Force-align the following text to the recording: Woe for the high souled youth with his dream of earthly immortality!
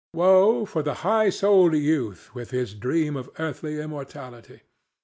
Woe 0.15 0.65
for 0.65 0.81
the 0.81 0.95
high 1.05 1.29
souled 1.29 1.75
youth 1.75 2.33
with 2.33 2.49
his 2.49 2.73
dream 2.73 3.15
of 3.15 3.29
earthly 3.37 3.79
immortality! 3.79 4.61